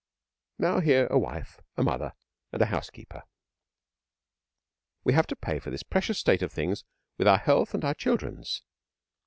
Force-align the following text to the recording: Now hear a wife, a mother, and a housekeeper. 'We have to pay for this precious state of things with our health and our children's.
Now 0.57 0.79
hear 0.79 1.05
a 1.11 1.19
wife, 1.19 1.61
a 1.77 1.83
mother, 1.83 2.13
and 2.51 2.59
a 2.59 2.65
housekeeper. 2.65 3.21
'We 5.03 5.13
have 5.13 5.27
to 5.27 5.35
pay 5.35 5.59
for 5.59 5.69
this 5.69 5.83
precious 5.83 6.17
state 6.17 6.41
of 6.41 6.51
things 6.51 6.83
with 7.19 7.27
our 7.27 7.37
health 7.37 7.75
and 7.75 7.85
our 7.85 7.93
children's. 7.93 8.63